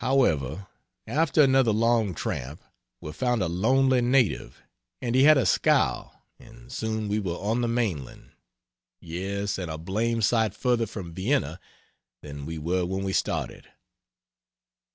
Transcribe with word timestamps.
However, 0.00 0.66
after 1.06 1.42
another 1.42 1.72
long 1.72 2.14
tramp 2.14 2.62
we 3.02 3.12
found 3.12 3.42
a 3.42 3.48
lonely 3.48 4.00
native, 4.00 4.62
and 5.02 5.14
he 5.14 5.24
had 5.24 5.36
a 5.36 5.44
scow 5.44 6.10
and 6.38 6.72
soon 6.72 7.06
we 7.06 7.18
were 7.20 7.34
on 7.36 7.60
the 7.60 7.68
mainland 7.68 8.30
yes, 8.98 9.58
and 9.58 9.70
a 9.70 9.76
blamed 9.76 10.24
sight 10.24 10.54
further 10.54 10.86
from 10.86 11.12
Vienne 11.12 11.58
than 12.22 12.46
we 12.46 12.56
were 12.56 12.86
when 12.86 13.04
we 13.04 13.12
started. 13.12 13.68